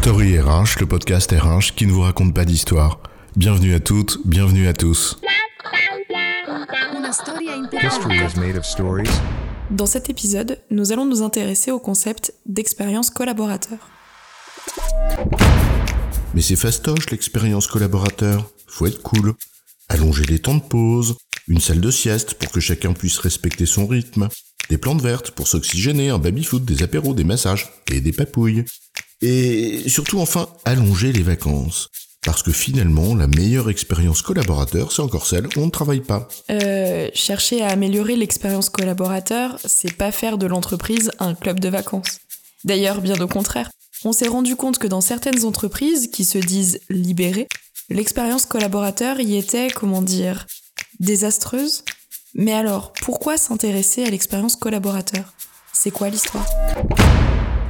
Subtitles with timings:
[0.00, 3.00] Story RH, le podcast RH qui ne vous raconte pas d'histoire.
[3.34, 5.20] Bienvenue à toutes, bienvenue à tous.
[9.72, 13.78] Dans cet épisode, nous allons nous intéresser au concept d'expérience collaborateur.
[16.32, 18.48] Mais c'est fastoche l'expérience collaborateur.
[18.68, 19.34] Faut être cool.
[19.88, 21.16] Allonger les temps de pause,
[21.48, 24.28] une salle de sieste pour que chacun puisse respecter son rythme,
[24.70, 28.64] des plantes vertes pour s'oxygéner, un baby-foot, des apéros, des massages et des papouilles.
[29.20, 31.88] Et surtout enfin, allonger les vacances.
[32.24, 36.28] Parce que finalement, la meilleure expérience collaborateur, c'est encore celle où on ne travaille pas.
[36.50, 42.18] Euh, chercher à améliorer l'expérience collaborateur, c'est pas faire de l'entreprise un club de vacances.
[42.64, 43.70] D'ailleurs, bien au contraire,
[44.04, 47.48] on s'est rendu compte que dans certaines entreprises qui se disent libérées,
[47.88, 50.46] l'expérience collaborateur y était, comment dire,
[51.00, 51.84] désastreuse.
[52.34, 55.32] Mais alors, pourquoi s'intéresser à l'expérience collaborateur?
[55.72, 56.46] C'est quoi l'histoire?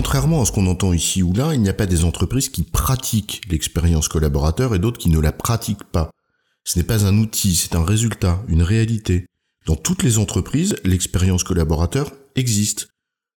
[0.00, 2.62] Contrairement à ce qu'on entend ici ou là, il n'y a pas des entreprises qui
[2.62, 6.10] pratiquent l'expérience collaborateur et d'autres qui ne la pratiquent pas.
[6.64, 9.26] Ce n'est pas un outil, c'est un résultat, une réalité.
[9.66, 12.88] Dans toutes les entreprises, l'expérience collaborateur existe.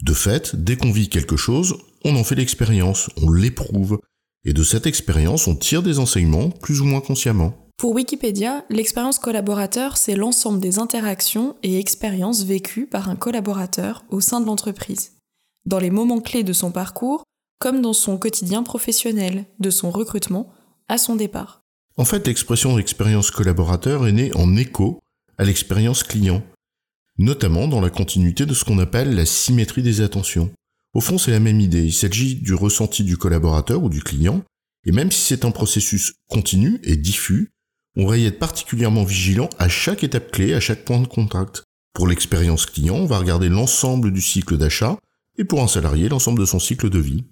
[0.00, 3.98] De fait, dès qu'on vit quelque chose, on en fait l'expérience, on l'éprouve.
[4.44, 7.64] Et de cette expérience, on tire des enseignements, plus ou moins consciemment.
[7.78, 14.20] Pour Wikipédia, l'expérience collaborateur, c'est l'ensemble des interactions et expériences vécues par un collaborateur au
[14.20, 15.13] sein de l'entreprise,
[15.66, 17.24] dans les moments clés de son parcours,
[17.58, 20.52] comme dans son quotidien professionnel, de son recrutement
[20.88, 21.62] à son départ.
[21.96, 25.00] En fait, l'expression expérience collaborateur est née en écho
[25.38, 26.42] à l'expérience client,
[27.18, 30.50] notamment dans la continuité de ce qu'on appelle la symétrie des attentions.
[30.92, 34.42] Au fond, c'est la même idée, il s'agit du ressenti du collaborateur ou du client,
[34.84, 37.50] et même si c'est un processus continu et diffus,
[37.96, 41.62] on va y être particulièrement vigilant à chaque étape clé, à chaque point de contact.
[41.94, 44.98] Pour l'expérience client, on va regarder l'ensemble du cycle d'achat,
[45.38, 47.24] et pour un salarié, l'ensemble de son cycle de vie.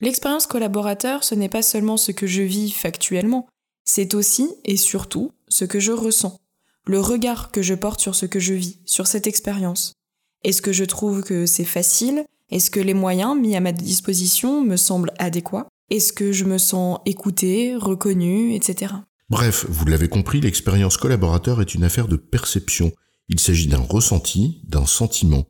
[0.00, 3.46] L'expérience collaborateur, ce n'est pas seulement ce que je vis factuellement,
[3.84, 6.38] c'est aussi et surtout ce que je ressens,
[6.86, 9.94] le regard que je porte sur ce que je vis, sur cette expérience.
[10.42, 12.24] Est-ce que je trouve que c'est facile?
[12.50, 15.68] Est-ce que les moyens mis à ma disposition me semblent adéquats?
[15.90, 18.94] Est-ce que je me sens écouté, reconnu, etc.
[19.28, 22.92] Bref, vous l'avez compris, l'expérience collaborateur est une affaire de perception.
[23.28, 25.44] Il s'agit d'un ressenti, d'un sentiment.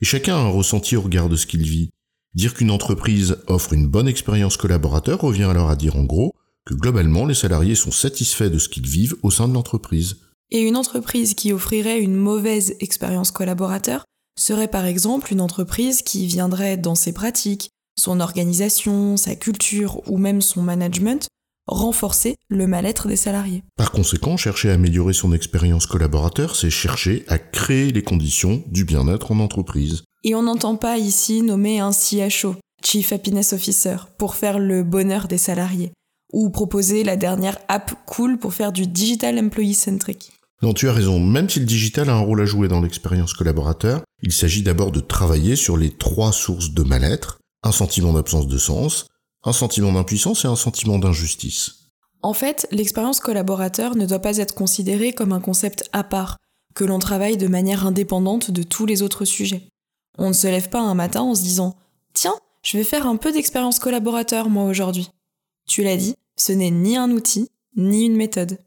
[0.00, 1.90] Et chacun a un ressenti au regard de ce qu'il vit.
[2.34, 6.74] Dire qu'une entreprise offre une bonne expérience collaborateur revient alors à dire en gros que
[6.74, 10.18] globalement les salariés sont satisfaits de ce qu'ils vivent au sein de l'entreprise.
[10.50, 14.04] Et une entreprise qui offrirait une mauvaise expérience collaborateur
[14.38, 20.18] serait par exemple une entreprise qui viendrait dans ses pratiques, son organisation, sa culture ou
[20.18, 21.26] même son management
[21.68, 23.62] renforcer le mal-être des salariés.
[23.76, 28.84] Par conséquent, chercher à améliorer son expérience collaborateur, c'est chercher à créer les conditions du
[28.84, 30.02] bien-être en entreprise.
[30.24, 35.28] Et on n'entend pas ici nommer un CHO, Chief Happiness Officer, pour faire le bonheur
[35.28, 35.92] des salariés,
[36.32, 40.32] ou proposer la dernière app cool pour faire du digital employee centric.
[40.60, 43.32] Non, tu as raison, même si le digital a un rôle à jouer dans l'expérience
[43.32, 48.48] collaborateur, il s'agit d'abord de travailler sur les trois sources de mal-être, un sentiment d'absence
[48.48, 49.06] de sens,
[49.44, 51.90] un sentiment d'impuissance et un sentiment d'injustice.
[52.22, 56.36] En fait, l'expérience collaborateur ne doit pas être considérée comme un concept à part,
[56.74, 59.68] que l'on travaille de manière indépendante de tous les autres sujets.
[60.18, 61.76] On ne se lève pas un matin en se disant
[62.14, 65.10] Tiens, je vais faire un peu d'expérience collaborateur moi aujourd'hui.
[65.68, 68.58] Tu l'as dit, ce n'est ni un outil, ni une méthode.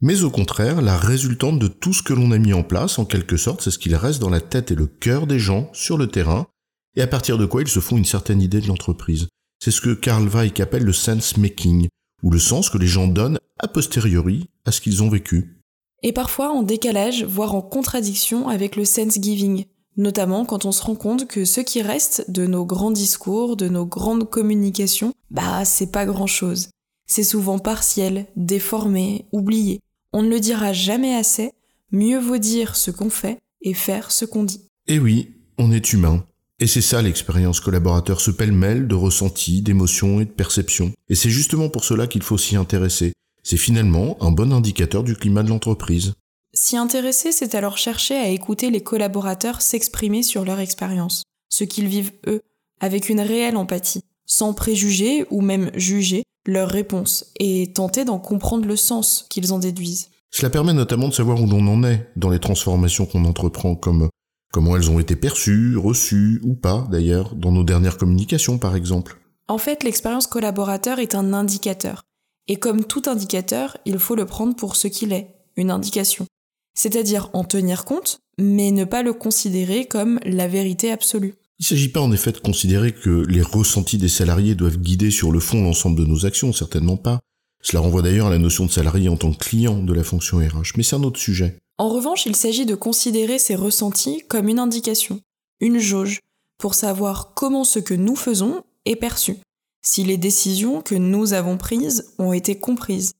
[0.00, 3.04] Mais au contraire, la résultante de tout ce que l'on a mis en place, en
[3.04, 5.98] quelque sorte, c'est ce qu'il reste dans la tête et le cœur des gens sur
[5.98, 6.46] le terrain,
[6.94, 9.28] et à partir de quoi ils se font une certaine idée de l'entreprise.
[9.58, 11.88] C'est ce que Karl Weick appelle le sense making,
[12.22, 15.58] ou le sens que les gens donnent a posteriori à ce qu'ils ont vécu.
[16.02, 19.64] Et parfois en décalage, voire en contradiction avec le sense giving,
[19.96, 23.68] notamment quand on se rend compte que ce qui reste de nos grands discours, de
[23.68, 26.68] nos grandes communications, bah c'est pas grand chose.
[27.06, 29.80] C'est souvent partiel, déformé, oublié.
[30.12, 31.52] On ne le dira jamais assez,
[31.90, 34.62] mieux vaut dire ce qu'on fait et faire ce qu'on dit.
[34.86, 36.24] Eh oui, on est humain.
[36.60, 40.92] Et c'est ça l'expérience collaborateur, ce pêle-mêle de ressentis, d'émotions et de perceptions.
[41.08, 43.12] Et c'est justement pour cela qu'il faut s'y intéresser.
[43.44, 46.14] C'est finalement un bon indicateur du climat de l'entreprise.
[46.52, 51.86] S'y intéresser, c'est alors chercher à écouter les collaborateurs s'exprimer sur leur expérience, ce qu'ils
[51.86, 52.40] vivent eux,
[52.80, 58.66] avec une réelle empathie, sans préjuger ou même juger leurs réponses, et tenter d'en comprendre
[58.66, 60.08] le sens qu'ils en déduisent.
[60.32, 64.08] Cela permet notamment de savoir où l'on en est dans les transformations qu'on entreprend, comme
[64.52, 69.18] Comment elles ont été perçues, reçues ou pas d'ailleurs dans nos dernières communications par exemple.
[69.46, 72.02] En fait, l'expérience collaborateur est un indicateur.
[72.48, 76.26] Et comme tout indicateur, il faut le prendre pour ce qu'il est, une indication.
[76.74, 81.34] C'est-à-dire en tenir compte, mais ne pas le considérer comme la vérité absolue.
[81.58, 85.10] Il ne s'agit pas en effet de considérer que les ressentis des salariés doivent guider
[85.10, 87.18] sur le fond l'ensemble de nos actions, certainement pas.
[87.62, 90.38] Cela renvoie d'ailleurs à la notion de salarié en tant que client de la fonction
[90.38, 91.58] RH, mais c'est un autre sujet.
[91.78, 95.20] En revanche, il s'agit de considérer ces ressentis comme une indication,
[95.60, 96.18] une jauge,
[96.58, 99.36] pour savoir comment ce que nous faisons est perçu,
[99.80, 103.12] si les décisions que nous avons prises ont été comprises.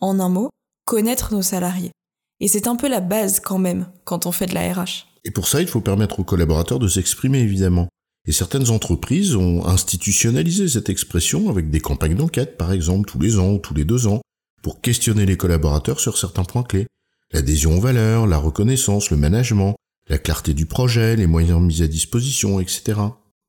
[0.00, 0.48] En un mot,
[0.86, 1.92] connaître nos salariés.
[2.40, 5.06] Et c'est un peu la base quand même quand on fait de la RH.
[5.24, 7.88] Et pour ça, il faut permettre aux collaborateurs de s'exprimer évidemment.
[8.26, 13.38] Et certaines entreprises ont institutionnalisé cette expression avec des campagnes d'enquête, par exemple, tous les
[13.38, 14.22] ans ou tous les deux ans,
[14.62, 16.86] pour questionner les collaborateurs sur certains points clés.
[17.32, 19.76] L'adhésion aux valeurs, la reconnaissance, le management,
[20.08, 23.00] la clarté du projet, les moyens mis à disposition, etc.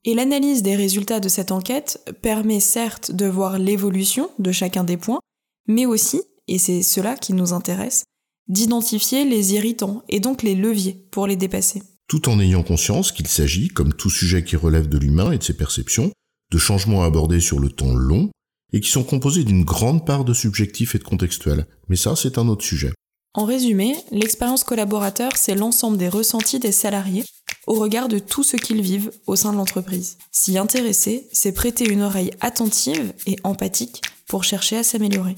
[0.06, 4.98] Et l'analyse des résultats de cette enquête permet certes de voir l'évolution de chacun des
[4.98, 5.20] points,
[5.68, 8.04] mais aussi, et c'est cela qui nous intéresse,
[8.48, 11.82] d'identifier les irritants et donc les leviers pour les dépasser.
[12.08, 15.44] Tout en ayant conscience qu'il s'agit, comme tout sujet qui relève de l'humain et de
[15.44, 16.12] ses perceptions,
[16.52, 18.32] de changements abordés sur le temps long
[18.74, 21.68] et qui sont composés d'une grande part de subjectif et de contextuel.
[21.88, 22.92] Mais ça, c'est un autre sujet.
[23.36, 27.24] En résumé, l'expérience collaborateur, c'est l'ensemble des ressentis des salariés
[27.68, 30.18] au regard de tout ce qu'ils vivent au sein de l'entreprise.
[30.32, 35.36] S'y intéresser, c'est prêter une oreille attentive et empathique pour chercher à s'améliorer.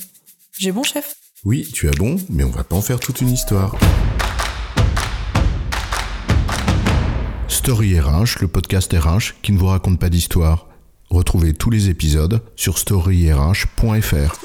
[0.58, 1.16] J'ai bon chef?
[1.44, 3.76] Oui, tu as bon, mais on va pas en faire toute une histoire.
[7.50, 10.70] Story RH, le podcast RH qui ne vous raconte pas d'histoire.
[11.10, 14.40] Retrouvez tous les épisodes sur storyrh.fr.